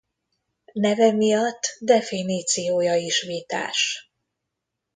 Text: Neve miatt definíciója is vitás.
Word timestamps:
Neve 0.73 1.11
miatt 1.13 1.75
definíciója 1.79 2.95
is 2.95 3.21
vitás. 3.21 4.11